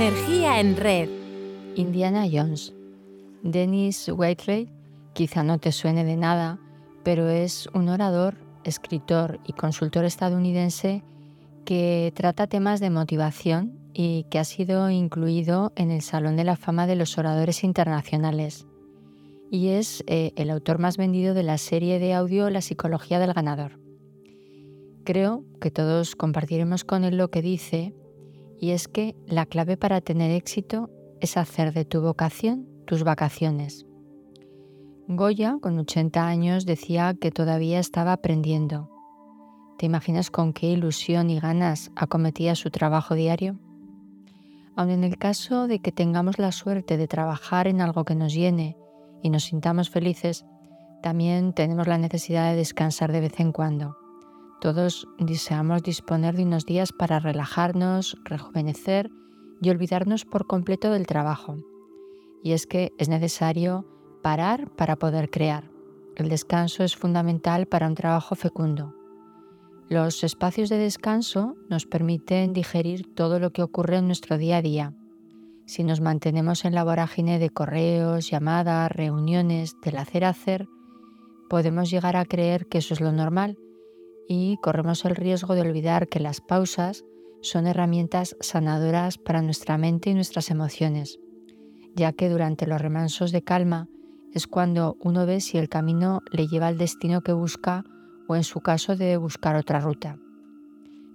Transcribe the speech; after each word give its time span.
Energía 0.00 0.60
en 0.60 0.76
red. 0.76 1.08
Indiana 1.74 2.24
Jones. 2.30 2.72
Dennis 3.42 4.08
Whiteley 4.08 4.68
quizá 5.12 5.42
no 5.42 5.58
te 5.58 5.72
suene 5.72 6.04
de 6.04 6.16
nada, 6.16 6.60
pero 7.02 7.28
es 7.28 7.68
un 7.74 7.88
orador, 7.88 8.36
escritor 8.62 9.40
y 9.44 9.54
consultor 9.54 10.04
estadounidense 10.04 11.02
que 11.64 12.12
trata 12.14 12.46
temas 12.46 12.78
de 12.78 12.90
motivación 12.90 13.76
y 13.92 14.24
que 14.30 14.38
ha 14.38 14.44
sido 14.44 14.88
incluido 14.88 15.72
en 15.74 15.90
el 15.90 16.02
Salón 16.02 16.36
de 16.36 16.44
la 16.44 16.54
Fama 16.54 16.86
de 16.86 16.94
los 16.94 17.18
Oradores 17.18 17.64
Internacionales. 17.64 18.68
Y 19.50 19.70
es 19.70 20.04
eh, 20.06 20.30
el 20.36 20.50
autor 20.50 20.78
más 20.78 20.96
vendido 20.96 21.34
de 21.34 21.42
la 21.42 21.58
serie 21.58 21.98
de 21.98 22.14
audio 22.14 22.50
La 22.50 22.60
psicología 22.60 23.18
del 23.18 23.32
ganador. 23.32 23.80
Creo 25.02 25.42
que 25.60 25.72
todos 25.72 26.14
compartiremos 26.14 26.84
con 26.84 27.02
él 27.02 27.16
lo 27.16 27.32
que 27.32 27.42
dice, 27.42 27.96
y 28.60 28.70
es 28.70 28.88
que 28.88 29.14
la 29.26 29.46
clave 29.46 29.76
para 29.76 30.00
tener 30.00 30.30
éxito 30.30 30.90
es 31.20 31.36
hacer 31.36 31.72
de 31.72 31.84
tu 31.84 32.00
vocación 32.00 32.66
tus 32.86 33.04
vacaciones. 33.04 33.86
Goya, 35.08 35.58
con 35.60 35.78
80 35.78 36.26
años, 36.26 36.66
decía 36.66 37.14
que 37.18 37.30
todavía 37.30 37.78
estaba 37.78 38.12
aprendiendo. 38.12 38.90
¿Te 39.78 39.86
imaginas 39.86 40.30
con 40.30 40.52
qué 40.52 40.68
ilusión 40.68 41.30
y 41.30 41.38
ganas 41.38 41.90
acometía 41.96 42.54
su 42.54 42.70
trabajo 42.70 43.14
diario? 43.14 43.58
Aun 44.74 44.90
en 44.90 45.04
el 45.04 45.18
caso 45.18 45.66
de 45.66 45.80
que 45.80 45.92
tengamos 45.92 46.38
la 46.38 46.52
suerte 46.52 46.96
de 46.96 47.08
trabajar 47.08 47.68
en 47.68 47.80
algo 47.80 48.04
que 48.04 48.14
nos 48.14 48.32
llene 48.34 48.76
y 49.22 49.30
nos 49.30 49.44
sintamos 49.44 49.90
felices, 49.90 50.46
también 51.02 51.52
tenemos 51.52 51.86
la 51.86 51.98
necesidad 51.98 52.50
de 52.50 52.56
descansar 52.56 53.12
de 53.12 53.20
vez 53.20 53.38
en 53.38 53.52
cuando. 53.52 53.96
Todos 54.60 55.06
deseamos 55.18 55.84
disponer 55.84 56.34
de 56.34 56.42
unos 56.42 56.66
días 56.66 56.92
para 56.92 57.20
relajarnos, 57.20 58.16
rejuvenecer 58.24 59.08
y 59.62 59.70
olvidarnos 59.70 60.24
por 60.24 60.48
completo 60.48 60.90
del 60.90 61.06
trabajo. 61.06 61.58
Y 62.42 62.52
es 62.52 62.66
que 62.66 62.92
es 62.98 63.08
necesario 63.08 63.86
parar 64.20 64.68
para 64.74 64.96
poder 64.96 65.30
crear. 65.30 65.70
El 66.16 66.28
descanso 66.28 66.82
es 66.82 66.96
fundamental 66.96 67.66
para 67.66 67.86
un 67.86 67.94
trabajo 67.94 68.34
fecundo. 68.34 68.96
Los 69.88 70.24
espacios 70.24 70.68
de 70.68 70.78
descanso 70.78 71.54
nos 71.70 71.86
permiten 71.86 72.52
digerir 72.52 73.14
todo 73.14 73.38
lo 73.38 73.52
que 73.52 73.62
ocurre 73.62 73.98
en 73.98 74.06
nuestro 74.06 74.38
día 74.38 74.56
a 74.56 74.62
día. 74.62 74.92
Si 75.66 75.84
nos 75.84 76.00
mantenemos 76.00 76.64
en 76.64 76.74
la 76.74 76.82
vorágine 76.82 77.38
de 77.38 77.50
correos, 77.50 78.28
llamadas, 78.28 78.90
reuniones, 78.90 79.76
del 79.82 79.98
hacer 79.98 80.24
hacer, 80.24 80.66
podemos 81.48 81.90
llegar 81.90 82.16
a 82.16 82.24
creer 82.24 82.66
que 82.66 82.78
eso 82.78 82.94
es 82.94 83.00
lo 83.00 83.12
normal 83.12 83.56
y 84.28 84.58
corremos 84.58 85.04
el 85.04 85.16
riesgo 85.16 85.54
de 85.54 85.62
olvidar 85.62 86.06
que 86.06 86.20
las 86.20 86.40
pausas 86.40 87.04
son 87.40 87.66
herramientas 87.66 88.36
sanadoras 88.40 89.16
para 89.16 89.42
nuestra 89.42 89.78
mente 89.78 90.10
y 90.10 90.14
nuestras 90.14 90.50
emociones, 90.50 91.18
ya 91.96 92.12
que 92.12 92.28
durante 92.28 92.66
los 92.66 92.80
remansos 92.80 93.32
de 93.32 93.42
calma 93.42 93.88
es 94.32 94.46
cuando 94.46 94.96
uno 95.00 95.24
ve 95.24 95.40
si 95.40 95.56
el 95.56 95.68
camino 95.68 96.20
le 96.30 96.46
lleva 96.46 96.66
al 96.66 96.76
destino 96.78 97.22
que 97.22 97.32
busca 97.32 97.84
o 98.28 98.36
en 98.36 98.44
su 98.44 98.60
caso 98.60 98.94
debe 98.94 99.16
buscar 99.16 99.56
otra 99.56 99.80
ruta. 99.80 100.18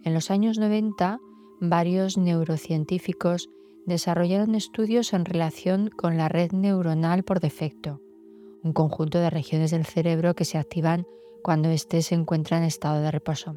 En 0.03 0.13
los 0.13 0.31
años 0.31 0.57
90, 0.57 1.19
varios 1.61 2.17
neurocientíficos 2.17 3.49
desarrollaron 3.85 4.55
estudios 4.55 5.13
en 5.13 5.25
relación 5.25 5.89
con 5.89 6.17
la 6.17 6.29
red 6.29 6.51
neuronal 6.51 7.23
por 7.23 7.39
defecto, 7.39 8.01
un 8.63 8.73
conjunto 8.73 9.19
de 9.19 9.29
regiones 9.29 9.71
del 9.71 9.85
cerebro 9.85 10.33
que 10.33 10.45
se 10.45 10.57
activan 10.57 11.05
cuando 11.43 11.69
éste 11.69 12.01
se 12.01 12.15
encuentra 12.15 12.57
en 12.57 12.63
estado 12.63 13.01
de 13.01 13.11
reposo, 13.11 13.55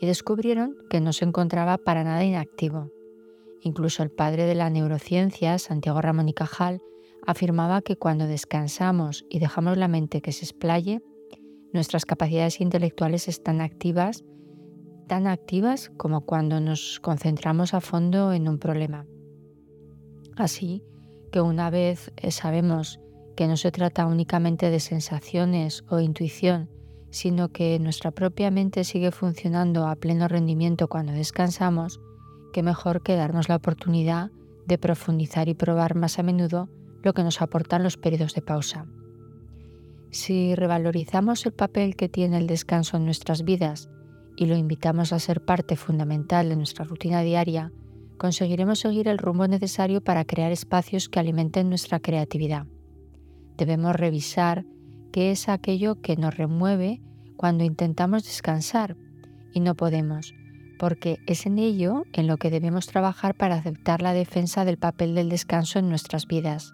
y 0.00 0.06
descubrieron 0.06 0.76
que 0.88 1.00
no 1.00 1.12
se 1.12 1.24
encontraba 1.24 1.78
para 1.78 2.02
nada 2.02 2.24
inactivo. 2.24 2.90
Incluso 3.60 4.02
el 4.02 4.10
padre 4.10 4.46
de 4.46 4.54
la 4.54 4.70
neurociencia, 4.70 5.58
Santiago 5.58 6.00
Ramón 6.00 6.28
y 6.28 6.32
Cajal, 6.32 6.80
afirmaba 7.26 7.82
que 7.82 7.96
cuando 7.96 8.26
descansamos 8.26 9.26
y 9.28 9.38
dejamos 9.38 9.76
la 9.76 9.88
mente 9.88 10.22
que 10.22 10.32
se 10.32 10.46
explaye, 10.46 11.02
Nuestras 11.72 12.04
capacidades 12.04 12.60
intelectuales 12.60 13.28
están 13.28 13.60
activas, 13.60 14.24
tan 15.06 15.28
activas 15.28 15.90
como 15.96 16.22
cuando 16.22 16.60
nos 16.60 16.98
concentramos 16.98 17.74
a 17.74 17.80
fondo 17.80 18.32
en 18.32 18.48
un 18.48 18.58
problema. 18.58 19.06
Así 20.36 20.82
que 21.30 21.40
una 21.40 21.70
vez 21.70 22.12
eh, 22.16 22.32
sabemos 22.32 22.98
que 23.36 23.46
no 23.46 23.56
se 23.56 23.70
trata 23.70 24.06
únicamente 24.06 24.68
de 24.68 24.80
sensaciones 24.80 25.84
o 25.88 26.00
intuición, 26.00 26.68
sino 27.10 27.50
que 27.50 27.78
nuestra 27.78 28.10
propia 28.10 28.50
mente 28.50 28.84
sigue 28.84 29.10
funcionando 29.10 29.86
a 29.86 29.96
pleno 29.96 30.28
rendimiento 30.28 30.88
cuando 30.88 31.12
descansamos, 31.12 32.00
qué 32.52 32.62
mejor 32.62 33.02
que 33.02 33.16
darnos 33.16 33.48
la 33.48 33.56
oportunidad 33.56 34.30
de 34.66 34.78
profundizar 34.78 35.48
y 35.48 35.54
probar 35.54 35.94
más 35.96 36.18
a 36.18 36.22
menudo 36.22 36.68
lo 37.02 37.12
que 37.12 37.24
nos 37.24 37.42
aportan 37.42 37.82
los 37.82 37.96
periodos 37.96 38.34
de 38.34 38.42
pausa. 38.42 38.86
Si 40.10 40.54
revalorizamos 40.54 41.46
el 41.46 41.52
papel 41.52 41.96
que 41.96 42.08
tiene 42.08 42.38
el 42.38 42.46
descanso 42.46 42.96
en 42.96 43.04
nuestras 43.04 43.44
vidas 43.44 43.90
y 44.36 44.46
lo 44.46 44.56
invitamos 44.56 45.12
a 45.12 45.18
ser 45.18 45.44
parte 45.44 45.76
fundamental 45.76 46.48
de 46.48 46.56
nuestra 46.56 46.84
rutina 46.84 47.22
diaria, 47.22 47.72
conseguiremos 48.18 48.80
seguir 48.80 49.08
el 49.08 49.18
rumbo 49.18 49.46
necesario 49.48 50.02
para 50.02 50.24
crear 50.24 50.52
espacios 50.52 51.08
que 51.08 51.20
alimenten 51.20 51.68
nuestra 51.68 52.00
creatividad. 52.00 52.66
Debemos 53.56 53.96
revisar 53.96 54.66
qué 55.10 55.30
es 55.30 55.48
aquello 55.48 56.00
que 56.00 56.16
nos 56.16 56.36
remueve 56.36 57.00
cuando 57.36 57.64
intentamos 57.64 58.24
descansar 58.24 58.96
y 59.52 59.60
no 59.60 59.74
podemos, 59.74 60.34
porque 60.78 61.18
es 61.26 61.46
en 61.46 61.58
ello 61.58 62.04
en 62.12 62.26
lo 62.26 62.36
que 62.36 62.50
debemos 62.50 62.86
trabajar 62.86 63.34
para 63.34 63.56
aceptar 63.56 64.02
la 64.02 64.12
defensa 64.12 64.64
del 64.64 64.78
papel 64.78 65.14
del 65.14 65.28
descanso 65.28 65.78
en 65.78 65.88
nuestras 65.88 66.26
vidas. 66.26 66.72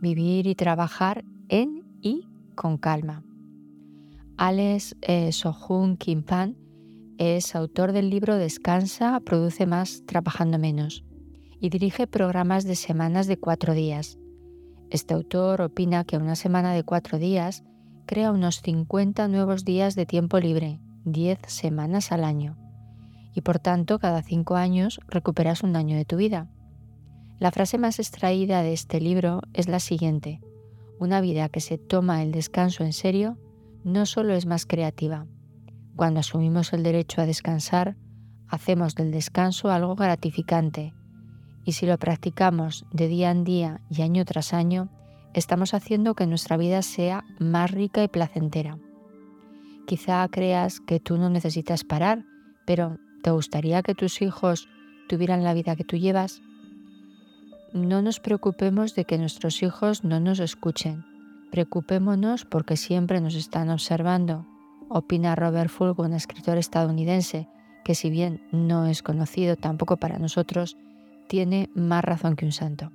Vivir 0.00 0.46
y 0.46 0.54
trabajar 0.54 1.24
en 1.48 1.84
y 2.00 2.28
con 2.54 2.76
calma. 2.76 3.24
Alex 4.36 4.96
eh, 5.02 5.32
Sohun 5.32 5.96
Kimpan 5.96 6.56
es 7.18 7.56
autor 7.56 7.92
del 7.92 8.10
libro 8.10 8.36
Descansa, 8.36 9.18
produce 9.20 9.66
más 9.66 10.04
trabajando 10.06 10.58
menos 10.58 11.04
y 11.60 11.70
dirige 11.70 12.06
programas 12.06 12.64
de 12.64 12.76
semanas 12.76 13.26
de 13.26 13.36
cuatro 13.36 13.74
días. 13.74 14.18
Este 14.90 15.12
autor 15.12 15.60
opina 15.60 16.04
que 16.04 16.16
una 16.16 16.34
semana 16.34 16.72
de 16.72 16.82
cuatro 16.82 17.18
días 17.18 17.62
crea 18.06 18.32
unos 18.32 18.62
50 18.62 19.28
nuevos 19.28 19.66
días 19.66 19.94
de 19.94 20.06
tiempo 20.06 20.38
libre, 20.38 20.80
10 21.04 21.40
semanas 21.46 22.10
al 22.10 22.24
año, 22.24 22.56
y 23.34 23.42
por 23.42 23.58
tanto 23.58 23.98
cada 23.98 24.22
cinco 24.22 24.56
años 24.56 24.98
recuperas 25.06 25.62
un 25.62 25.76
año 25.76 25.94
de 25.94 26.06
tu 26.06 26.16
vida. 26.16 26.48
La 27.38 27.50
frase 27.50 27.76
más 27.76 27.98
extraída 27.98 28.62
de 28.62 28.72
este 28.72 28.98
libro 28.98 29.42
es 29.52 29.68
la 29.68 29.78
siguiente. 29.78 30.40
Una 30.98 31.20
vida 31.20 31.50
que 31.50 31.60
se 31.60 31.76
toma 31.76 32.22
el 32.22 32.32
descanso 32.32 32.82
en 32.82 32.94
serio 32.94 33.36
no 33.84 34.06
solo 34.06 34.32
es 34.32 34.46
más 34.46 34.64
creativa. 34.64 35.26
Cuando 35.96 36.20
asumimos 36.20 36.72
el 36.72 36.82
derecho 36.82 37.20
a 37.20 37.26
descansar, 37.26 37.96
hacemos 38.48 38.94
del 38.94 39.10
descanso 39.10 39.70
algo 39.70 39.96
gratificante 39.96 40.94
y 41.68 41.72
si 41.72 41.84
lo 41.84 41.98
practicamos 41.98 42.86
de 42.92 43.08
día 43.08 43.30
en 43.30 43.44
día 43.44 43.82
y 43.90 44.00
año 44.00 44.24
tras 44.24 44.54
año, 44.54 44.88
estamos 45.34 45.74
haciendo 45.74 46.14
que 46.14 46.26
nuestra 46.26 46.56
vida 46.56 46.80
sea 46.80 47.26
más 47.38 47.70
rica 47.70 48.02
y 48.02 48.08
placentera. 48.08 48.78
Quizá 49.86 50.26
creas 50.30 50.80
que 50.80 50.98
tú 50.98 51.18
no 51.18 51.28
necesitas 51.28 51.84
parar, 51.84 52.24
pero 52.64 52.96
¿te 53.22 53.32
gustaría 53.32 53.82
que 53.82 53.94
tus 53.94 54.22
hijos 54.22 54.66
tuvieran 55.10 55.44
la 55.44 55.52
vida 55.52 55.76
que 55.76 55.84
tú 55.84 55.98
llevas? 55.98 56.40
No 57.74 58.00
nos 58.00 58.18
preocupemos 58.18 58.94
de 58.94 59.04
que 59.04 59.18
nuestros 59.18 59.62
hijos 59.62 60.04
no 60.04 60.20
nos 60.20 60.38
escuchen. 60.38 61.04
Preocupémonos 61.50 62.46
porque 62.46 62.78
siempre 62.78 63.20
nos 63.20 63.34
están 63.34 63.68
observando, 63.68 64.46
opina 64.88 65.36
Robert 65.36 65.68
Fulgo, 65.68 66.04
un 66.04 66.14
escritor 66.14 66.56
estadounidense 66.56 67.46
que 67.84 67.94
si 67.94 68.08
bien 68.08 68.40
no 68.52 68.86
es 68.86 69.02
conocido 69.02 69.56
tampoco 69.56 69.98
para 69.98 70.18
nosotros, 70.18 70.78
tiene 71.28 71.70
más 71.74 72.04
razón 72.04 72.36
que 72.36 72.44
un 72.44 72.52
santo. 72.52 72.90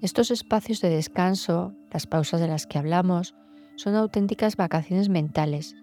Estos 0.00 0.30
espacios 0.30 0.80
de 0.80 0.90
descanso, 0.90 1.74
las 1.90 2.06
pausas 2.06 2.40
de 2.40 2.48
las 2.48 2.66
que 2.66 2.78
hablamos, 2.78 3.34
son 3.76 3.94
auténticas 3.94 4.56
vacaciones 4.56 5.08
mentales 5.08 5.74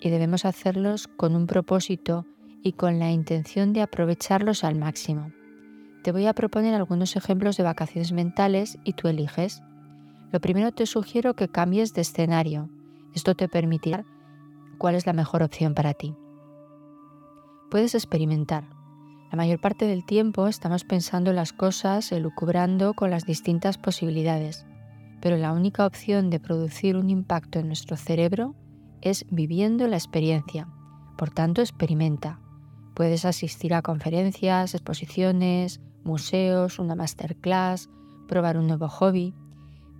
y 0.00 0.10
debemos 0.10 0.44
hacerlos 0.44 1.08
con 1.08 1.34
un 1.34 1.46
propósito 1.46 2.26
y 2.62 2.72
con 2.72 2.98
la 2.98 3.10
intención 3.10 3.72
de 3.72 3.82
aprovecharlos 3.82 4.64
al 4.64 4.76
máximo. 4.76 5.32
Te 6.02 6.12
voy 6.12 6.26
a 6.26 6.34
proponer 6.34 6.74
algunos 6.74 7.16
ejemplos 7.16 7.56
de 7.56 7.62
vacaciones 7.62 8.12
mentales 8.12 8.78
y 8.84 8.92
tú 8.92 9.08
eliges. 9.08 9.62
Lo 10.32 10.40
primero 10.40 10.72
te 10.72 10.86
sugiero 10.86 11.34
que 11.34 11.48
cambies 11.48 11.94
de 11.94 12.02
escenario. 12.02 12.68
Esto 13.14 13.34
te 13.34 13.48
permitirá 13.48 14.04
cuál 14.78 14.94
es 14.94 15.06
la 15.06 15.12
mejor 15.12 15.42
opción 15.42 15.74
para 15.74 15.94
ti. 15.94 16.14
Puedes 17.70 17.94
experimentar. 17.94 18.75
La 19.36 19.42
mayor 19.42 19.60
parte 19.60 19.84
del 19.84 20.06
tiempo 20.06 20.48
estamos 20.48 20.84
pensando 20.84 21.28
en 21.28 21.36
las 21.36 21.52
cosas, 21.52 22.10
elucubrando 22.10 22.94
con 22.94 23.10
las 23.10 23.26
distintas 23.26 23.76
posibilidades, 23.76 24.64
pero 25.20 25.36
la 25.36 25.52
única 25.52 25.84
opción 25.84 26.30
de 26.30 26.40
producir 26.40 26.96
un 26.96 27.10
impacto 27.10 27.58
en 27.58 27.66
nuestro 27.66 27.98
cerebro 27.98 28.54
es 29.02 29.26
viviendo 29.28 29.88
la 29.88 29.96
experiencia. 29.98 30.68
Por 31.18 31.28
tanto, 31.28 31.60
experimenta. 31.60 32.40
Puedes 32.94 33.26
asistir 33.26 33.74
a 33.74 33.82
conferencias, 33.82 34.72
exposiciones, 34.72 35.82
museos, 36.02 36.78
una 36.78 36.94
masterclass, 36.94 37.90
probar 38.28 38.56
un 38.56 38.68
nuevo 38.68 38.88
hobby. 38.88 39.34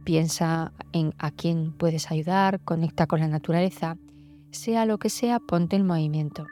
Piensa 0.02 0.72
en 0.94 1.12
a 1.18 1.30
quién 1.30 1.74
puedes 1.76 2.10
ayudar, 2.10 2.60
conecta 2.60 3.06
con 3.06 3.20
la 3.20 3.28
naturaleza. 3.28 3.98
Sea 4.50 4.86
lo 4.86 4.96
que 4.96 5.10
sea, 5.10 5.40
ponte 5.40 5.76
en 5.76 5.86
movimiento. 5.86 6.46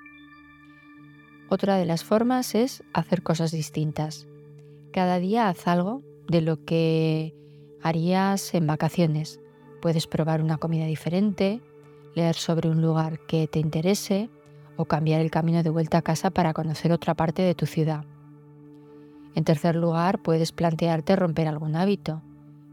Otra 1.54 1.76
de 1.76 1.86
las 1.86 2.02
formas 2.02 2.56
es 2.56 2.82
hacer 2.92 3.22
cosas 3.22 3.52
distintas. 3.52 4.26
Cada 4.92 5.20
día 5.20 5.48
haz 5.48 5.68
algo 5.68 6.02
de 6.26 6.40
lo 6.40 6.64
que 6.64 7.32
harías 7.80 8.54
en 8.54 8.66
vacaciones. 8.66 9.38
Puedes 9.80 10.08
probar 10.08 10.42
una 10.42 10.56
comida 10.56 10.86
diferente, 10.86 11.62
leer 12.16 12.34
sobre 12.34 12.68
un 12.70 12.82
lugar 12.82 13.20
que 13.28 13.46
te 13.46 13.60
interese 13.60 14.30
o 14.76 14.86
cambiar 14.86 15.20
el 15.20 15.30
camino 15.30 15.62
de 15.62 15.70
vuelta 15.70 15.98
a 15.98 16.02
casa 16.02 16.30
para 16.30 16.54
conocer 16.54 16.90
otra 16.90 17.14
parte 17.14 17.42
de 17.42 17.54
tu 17.54 17.66
ciudad. 17.66 18.04
En 19.36 19.44
tercer 19.44 19.76
lugar, 19.76 20.22
puedes 20.22 20.50
plantearte 20.50 21.14
romper 21.14 21.46
algún 21.46 21.76
hábito. 21.76 22.20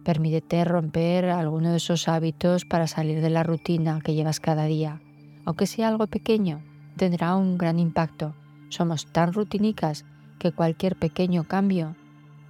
Permítete 0.03 0.65
romper 0.65 1.29
alguno 1.29 1.69
de 1.69 1.77
esos 1.77 2.07
hábitos 2.07 2.65
para 2.65 2.87
salir 2.87 3.21
de 3.21 3.29
la 3.29 3.43
rutina 3.43 4.01
que 4.03 4.15
llevas 4.15 4.39
cada 4.39 4.65
día. 4.65 5.03
Aunque 5.45 5.67
sea 5.67 5.87
algo 5.87 6.07
pequeño, 6.07 6.63
tendrá 6.97 7.35
un 7.35 7.59
gran 7.59 7.77
impacto. 7.77 8.33
Somos 8.71 9.05
tan 9.11 9.33
rutinicas 9.33 10.05
que 10.39 10.53
cualquier 10.53 10.95
pequeño 10.95 11.43
cambio 11.43 11.97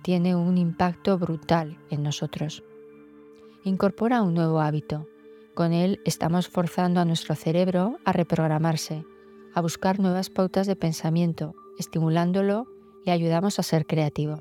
tiene 0.03 0.35
un 0.35 0.59
impacto 0.59 1.17
brutal 1.17 1.79
en 1.89 2.03
nosotros. 2.03 2.63
Incorpora 3.63 4.21
un 4.21 4.35
nuevo 4.35 4.61
hábito. 4.61 5.07
Con 5.55 5.73
él 5.73 5.99
estamos 6.05 6.47
forzando 6.47 6.99
a 6.99 7.05
nuestro 7.05 7.33
cerebro 7.33 7.97
a 8.05 8.13
reprogramarse, 8.13 9.03
a 9.55 9.61
buscar 9.61 9.99
nuevas 9.99 10.29
pautas 10.29 10.67
de 10.67 10.75
pensamiento, 10.75 11.55
estimulándolo 11.79 12.67
y 13.03 13.09
ayudamos 13.09 13.57
a 13.57 13.63
ser 13.63 13.87
creativo. 13.87 14.37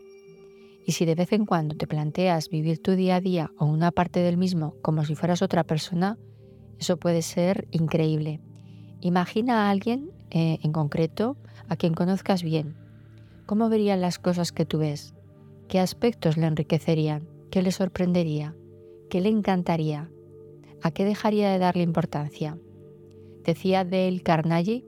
Y 0.85 0.93
si 0.93 1.07
de 1.07 1.15
vez 1.15 1.33
en 1.33 1.47
cuando 1.47 1.77
te 1.77 1.87
planteas 1.87 2.51
vivir 2.51 2.83
tu 2.83 2.93
día 2.93 3.17
a 3.17 3.21
día 3.23 3.53
o 3.57 3.65
una 3.65 3.91
parte 3.91 4.21
del 4.21 4.37
mismo 4.37 4.75
como 4.83 5.07
si 5.07 5.15
fueras 5.15 5.41
otra 5.41 5.65
persona, 5.65 6.19
eso 6.79 6.99
puede 6.99 7.23
ser 7.23 7.69
increíble. 7.71 8.43
Imagina 9.01 9.67
a 9.67 9.71
alguien 9.71 10.20
eh, 10.31 10.59
en 10.63 10.73
concreto 10.73 11.37
a 11.69 11.77
quien 11.77 11.95
conozcas 11.95 12.43
bien. 12.43 12.77
¿Cómo 13.47 13.69
verían 13.69 14.01
las 14.01 14.19
cosas 14.19 14.53
que 14.53 14.65
tú 14.65 14.79
ves? 14.79 15.15
¿Qué 15.69 15.81
aspectos 15.81 16.37
le 16.37 16.47
enriquecerían? 16.47 17.29
¿Qué 17.51 17.63
le 17.63 17.73
sorprendería? 17.73 18.55
¿Qué 19.09 19.21
le 19.21 19.29
encantaría? 19.29 20.11
¿A 20.83 20.91
qué 20.93 21.05
dejaría 21.05 21.51
de 21.51 21.59
darle 21.59 21.83
importancia? 21.83 22.59
Decía 23.45 23.85
Dale 23.85 24.21
Carnegie, 24.21 24.85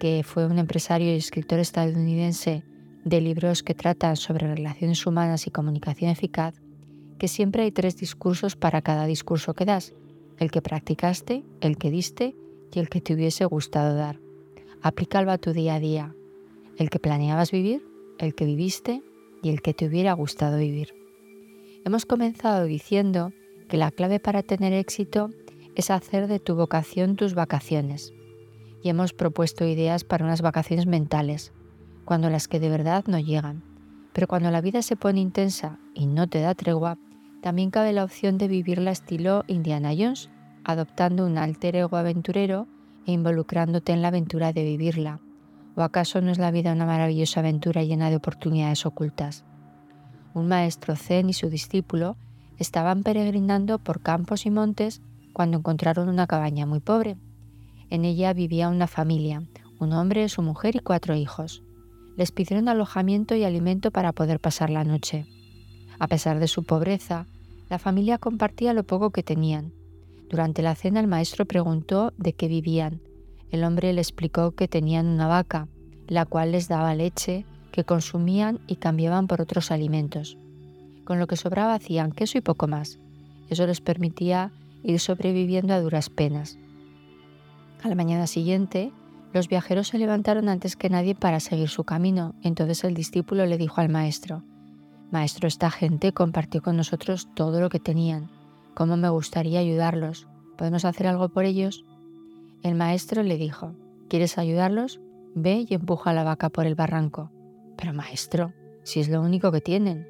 que 0.00 0.22
fue 0.24 0.46
un 0.46 0.58
empresario 0.58 1.12
y 1.12 1.16
escritor 1.16 1.58
estadounidense 1.58 2.64
de 3.04 3.20
libros 3.20 3.62
que 3.62 3.74
tratan 3.74 4.16
sobre 4.16 4.54
relaciones 4.54 5.06
humanas 5.06 5.46
y 5.46 5.50
comunicación 5.50 6.10
eficaz, 6.10 6.60
que 7.18 7.28
siempre 7.28 7.62
hay 7.62 7.72
tres 7.72 7.96
discursos 7.96 8.56
para 8.56 8.82
cada 8.82 9.06
discurso 9.06 9.54
que 9.54 9.66
das, 9.66 9.94
el 10.38 10.50
que 10.50 10.62
practicaste, 10.62 11.44
el 11.60 11.76
que 11.76 11.90
diste 11.90 12.34
y 12.72 12.78
el 12.78 12.88
que 12.88 13.00
te 13.00 13.14
hubiese 13.14 13.44
gustado 13.44 13.94
dar. 13.94 14.18
Aplícalo 14.82 15.30
a 15.30 15.36
tu 15.36 15.52
día 15.52 15.74
a 15.74 15.80
día, 15.80 16.14
el 16.78 16.88
que 16.88 16.98
planeabas 16.98 17.50
vivir, 17.50 17.86
el 18.18 18.34
que 18.34 18.46
viviste 18.46 19.02
y 19.42 19.50
el 19.50 19.60
que 19.60 19.74
te 19.74 19.86
hubiera 19.86 20.14
gustado 20.14 20.56
vivir. 20.56 20.94
Hemos 21.84 22.06
comenzado 22.06 22.64
diciendo 22.64 23.32
que 23.68 23.76
la 23.76 23.90
clave 23.90 24.20
para 24.20 24.42
tener 24.42 24.72
éxito 24.72 25.30
es 25.74 25.90
hacer 25.90 26.28
de 26.28 26.40
tu 26.40 26.54
vocación 26.54 27.16
tus 27.16 27.34
vacaciones. 27.34 28.14
Y 28.82 28.88
hemos 28.88 29.12
propuesto 29.12 29.66
ideas 29.66 30.04
para 30.04 30.24
unas 30.24 30.40
vacaciones 30.40 30.86
mentales, 30.86 31.52
cuando 32.06 32.30
las 32.30 32.48
que 32.48 32.58
de 32.58 32.70
verdad 32.70 33.04
no 33.06 33.18
llegan. 33.18 33.62
Pero 34.14 34.28
cuando 34.28 34.50
la 34.50 34.62
vida 34.62 34.80
se 34.80 34.96
pone 34.96 35.20
intensa 35.20 35.78
y 35.92 36.06
no 36.06 36.26
te 36.26 36.40
da 36.40 36.54
tregua, 36.54 36.96
también 37.42 37.70
cabe 37.70 37.92
la 37.92 38.04
opción 38.04 38.38
de 38.38 38.48
vivirla 38.48 38.92
estilo 38.92 39.44
Indiana 39.46 39.90
Jones, 39.96 40.30
adoptando 40.64 41.26
un 41.26 41.36
alter 41.36 41.76
ego 41.76 41.98
aventurero 41.98 42.66
e 43.06 43.12
involucrándote 43.12 43.92
en 43.92 44.02
la 44.02 44.08
aventura 44.08 44.52
de 44.52 44.64
vivirla, 44.64 45.20
¿O 45.76 45.82
acaso 45.82 46.20
no 46.20 46.30
es 46.30 46.38
la 46.38 46.50
vida 46.50 46.72
una 46.72 46.86
maravillosa 46.86 47.40
aventura 47.40 47.82
llena 47.82 48.10
de 48.10 48.16
oportunidades 48.16 48.84
ocultas? 48.86 49.44
Un 50.34 50.48
maestro 50.48 50.96
zen 50.96 51.30
y 51.30 51.32
su 51.32 51.48
discípulo 51.48 52.16
estaban 52.58 53.02
peregrinando 53.02 53.78
por 53.78 54.02
campos 54.02 54.46
y 54.46 54.50
montes 54.50 55.00
cuando 55.32 55.58
encontraron 55.58 56.08
una 56.08 56.26
cabaña 56.26 56.66
muy 56.66 56.80
pobre. 56.80 57.16
En 57.88 58.04
ella 58.04 58.32
vivía 58.32 58.68
una 58.68 58.86
familia, 58.86 59.42
un 59.78 59.92
hombre, 59.92 60.28
su 60.28 60.42
mujer 60.42 60.76
y 60.76 60.80
cuatro 60.80 61.14
hijos. 61.14 61.62
Les 62.16 62.32
pidieron 62.32 62.68
alojamiento 62.68 63.34
y 63.34 63.44
alimento 63.44 63.90
para 63.90 64.12
poder 64.12 64.40
pasar 64.40 64.70
la 64.70 64.84
noche. 64.84 65.26
A 65.98 66.08
pesar 66.08 66.40
de 66.40 66.48
su 66.48 66.64
pobreza, 66.64 67.26
la 67.68 67.78
familia 67.78 68.18
compartía 68.18 68.74
lo 68.74 68.84
poco 68.84 69.10
que 69.10 69.22
tenían. 69.22 69.72
Durante 70.30 70.62
la 70.62 70.74
cena 70.74 71.00
el 71.00 71.08
maestro 71.08 71.44
preguntó 71.44 72.14
de 72.16 72.32
qué 72.32 72.48
vivían 72.48 73.02
el 73.50 73.64
hombre 73.64 73.92
le 73.92 74.00
explicó 74.00 74.52
que 74.52 74.68
tenían 74.68 75.06
una 75.06 75.26
vaca, 75.26 75.68
la 76.06 76.24
cual 76.24 76.52
les 76.52 76.68
daba 76.68 76.94
leche, 76.94 77.44
que 77.72 77.84
consumían 77.84 78.60
y 78.66 78.76
cambiaban 78.76 79.26
por 79.26 79.40
otros 79.40 79.70
alimentos. 79.70 80.38
Con 81.04 81.18
lo 81.18 81.26
que 81.26 81.36
sobraba 81.36 81.74
hacían 81.74 82.12
queso 82.12 82.38
y 82.38 82.42
poco 82.42 82.68
más. 82.68 82.98
Eso 83.48 83.66
les 83.66 83.80
permitía 83.80 84.52
ir 84.82 85.00
sobreviviendo 85.00 85.74
a 85.74 85.80
duras 85.80 86.10
penas. 86.10 86.58
A 87.82 87.88
la 87.88 87.94
mañana 87.94 88.26
siguiente, 88.26 88.92
los 89.32 89.48
viajeros 89.48 89.88
se 89.88 89.98
levantaron 89.98 90.48
antes 90.48 90.76
que 90.76 90.90
nadie 90.90 91.14
para 91.14 91.40
seguir 91.40 91.68
su 91.68 91.84
camino. 91.84 92.34
Entonces 92.42 92.84
el 92.84 92.94
discípulo 92.94 93.46
le 93.46 93.58
dijo 93.58 93.80
al 93.80 93.88
maestro, 93.88 94.44
Maestro, 95.10 95.48
esta 95.48 95.72
gente 95.72 96.12
compartió 96.12 96.62
con 96.62 96.76
nosotros 96.76 97.28
todo 97.34 97.60
lo 97.60 97.68
que 97.68 97.80
tenían. 97.80 98.30
¿Cómo 98.74 98.96
me 98.96 99.08
gustaría 99.08 99.60
ayudarlos? 99.60 100.28
¿Podemos 100.56 100.84
hacer 100.84 101.06
algo 101.06 101.28
por 101.28 101.44
ellos? 101.44 101.84
El 102.62 102.74
maestro 102.74 103.22
le 103.22 103.36
dijo, 103.36 103.74
¿quieres 104.08 104.38
ayudarlos? 104.38 105.00
Ve 105.34 105.66
y 105.68 105.74
empuja 105.74 106.10
a 106.10 106.14
la 106.14 106.24
vaca 106.24 106.50
por 106.50 106.66
el 106.66 106.74
barranco. 106.74 107.30
Pero 107.76 107.92
maestro, 107.92 108.52
si 108.82 109.00
es 109.00 109.08
lo 109.08 109.22
único 109.22 109.52
que 109.52 109.60
tienen. 109.60 110.08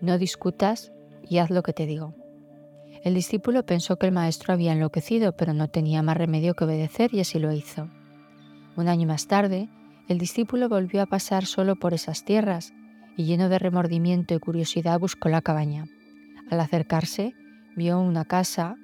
No 0.00 0.18
discutas 0.18 0.92
y 1.28 1.38
haz 1.38 1.50
lo 1.50 1.62
que 1.62 1.72
te 1.72 1.86
digo. 1.86 2.14
El 3.02 3.14
discípulo 3.14 3.64
pensó 3.64 3.98
que 3.98 4.06
el 4.06 4.12
maestro 4.12 4.52
había 4.52 4.72
enloquecido, 4.72 5.36
pero 5.36 5.52
no 5.52 5.68
tenía 5.68 6.02
más 6.02 6.16
remedio 6.16 6.54
que 6.54 6.64
obedecer 6.64 7.14
y 7.14 7.20
así 7.20 7.38
lo 7.38 7.52
hizo. 7.52 7.88
Un 8.76 8.88
año 8.88 9.06
más 9.06 9.26
tarde, 9.26 9.68
el 10.08 10.18
discípulo 10.18 10.68
volvió 10.68 11.02
a 11.02 11.06
pasar 11.06 11.46
solo 11.46 11.76
por 11.76 11.94
esas 11.94 12.24
tierras 12.24 12.72
y 13.16 13.24
lleno 13.24 13.48
de 13.48 13.58
remordimiento 13.58 14.34
y 14.34 14.38
curiosidad 14.38 14.98
buscó 14.98 15.28
la 15.28 15.40
cabaña. 15.40 15.86
Al 16.50 16.60
acercarse, 16.60 17.34
vio 17.76 18.00
una 18.00 18.24
casa 18.24 18.76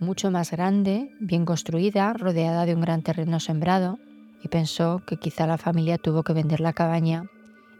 mucho 0.00 0.30
más 0.30 0.50
grande, 0.50 1.12
bien 1.20 1.44
construida, 1.44 2.12
rodeada 2.14 2.66
de 2.66 2.74
un 2.74 2.80
gran 2.80 3.02
terreno 3.02 3.40
sembrado, 3.40 3.98
y 4.42 4.48
pensó 4.48 5.02
que 5.06 5.16
quizá 5.16 5.46
la 5.46 5.58
familia 5.58 5.98
tuvo 5.98 6.22
que 6.22 6.32
vender 6.32 6.60
la 6.60 6.72
cabaña 6.72 7.28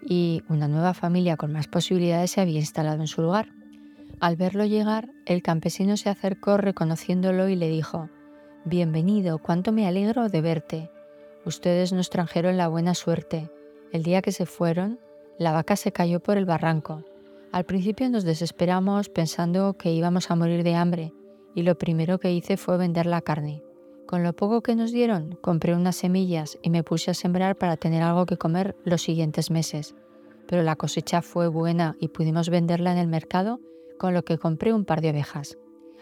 y 0.03 0.43
una 0.49 0.69
nueva 0.69 0.95
familia 0.95 1.37
con 1.37 1.53
más 1.53 1.67
posibilidades 1.67 2.33
se 2.33 2.41
había 2.41 2.59
instalado 2.59 3.01
en 3.01 3.07
su 3.07 3.23
lugar. 3.23 3.49
Al 4.21 4.37
verlo 4.37 4.65
llegar, 4.65 5.11
el 5.27 5.43
campesino 5.43 5.97
se 5.97 6.11
acercó 6.11 6.57
reconociéndolo 6.57 7.49
y 7.49 7.57
le 7.57 7.69
dijo, 7.69 8.11
Bienvenido, 8.65 9.39
cuánto 9.39 9.73
me 9.73 9.87
alegro 9.87 10.29
de 10.29 10.41
verte. 10.41 10.91
Ustedes 11.45 11.93
nos 11.93 12.11
trajeron 12.11 12.57
la 12.57 12.69
buena 12.69 12.95
suerte. 12.95 13.51
El 13.93 14.03
día 14.03 14.21
que 14.21 14.33
se 14.33 14.45
fueron, 14.45 14.99
la 15.39 15.53
vaca 15.53 15.77
se 15.77 15.93
cayó 15.93 16.21
por 16.21 16.37
el 16.37 16.45
barranco. 16.45 17.05
Al 17.51 17.65
principio 17.65 18.11
nos 18.11 18.25
desesperamos 18.25 19.09
pensando 19.09 19.75
que 19.79 19.91
íbamos 19.91 20.31
a 20.31 20.37
morir 20.37 20.63
de 20.65 20.75
hambre, 20.75 21.15
y 21.55 21.63
lo 21.63 21.79
primero 21.79 22.19
que 22.19 22.33
hice 22.33 22.59
fue 22.59 22.77
vender 22.77 23.07
la 23.07 23.23
carne. 23.23 23.63
Con 24.07 24.23
lo 24.23 24.35
poco 24.35 24.63
que 24.63 24.77
nos 24.77 24.93
dieron, 24.93 25.39
compré 25.41 25.75
unas 25.75 25.97
semillas 25.97 26.59
y 26.63 26.71
me 26.71 26.85
puse 26.85 27.11
a 27.11 27.15
sembrar 27.15 27.57
para 27.57 27.77
tener 27.77 28.03
algo 28.03 28.27
que 28.27 28.37
comer 28.37 28.77
los 28.85 29.03
siguientes 29.03 29.51
meses. 29.51 29.95
Pero 30.47 30.63
la 30.63 30.77
cosecha 30.77 31.23
fue 31.23 31.49
buena 31.49 31.97
y 32.01 32.09
pudimos 32.09 32.51
venderla 32.51 32.93
en 32.93 32.99
el 32.99 33.09
mercado, 33.09 33.61
con 33.99 34.15
lo 34.15 34.25
que 34.25 34.39
compré 34.39 34.73
un 34.73 34.85
par 34.85 35.01
de 35.01 35.11
ovejas. 35.11 35.59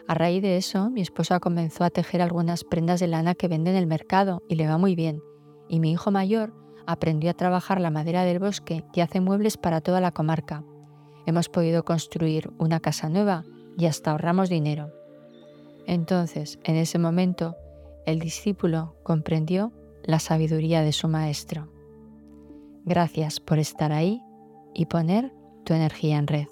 A 0.09 0.15
raíz 0.15 0.43
de 0.43 0.57
eso, 0.57 0.91
mi 0.91 1.01
esposa 1.01 1.41
comenzó 1.41 1.85
a 1.85 1.91
tejer 1.91 2.23
algunas 2.23 2.65
prendas 2.65 3.01
de 3.01 3.09
lana 3.09 3.35
que 3.35 3.49
vende 3.49 3.71
en 3.71 3.77
el 3.77 3.87
mercado 3.87 4.43
y 4.49 4.57
le 4.57 4.67
va 4.67 4.79
muy 4.79 4.95
bien. 4.95 5.23
Y 5.69 5.81
mi 5.81 5.93
hijo 5.93 6.11
mayor 6.11 6.53
aprendió 6.87 7.31
a 7.31 7.35
trabajar 7.35 7.81
la 7.81 7.91
madera 7.91 8.23
del 8.23 8.39
bosque 8.39 8.85
y 8.95 9.01
hace 9.01 9.21
muebles 9.21 9.57
para 9.57 9.81
toda 9.81 10.01
la 10.01 10.13
comarca. 10.13 10.65
Hemos 11.27 11.49
podido 11.49 11.85
construir 11.85 12.51
una 12.59 12.81
casa 12.81 13.09
nueva 13.09 13.45
y 13.77 13.87
hasta 13.87 14.13
ahorramos 14.13 14.49
dinero. 14.49 14.93
Entonces, 15.87 16.59
en 16.65 16.77
ese 16.77 16.99
momento, 16.99 17.57
el 18.07 18.21
discípulo 18.21 18.97
comprendió 19.03 19.73
la 20.05 20.21
sabiduría 20.21 20.83
de 20.83 20.93
su 20.93 21.09
maestro. 21.09 21.69
Gracias 22.85 23.41
por 23.41 23.59
estar 23.59 23.93
ahí 23.93 24.23
y 24.73 24.87
poner 24.87 25.33
tu 25.65 25.75
energía 25.75 26.19
en 26.19 26.29
red. 26.29 26.47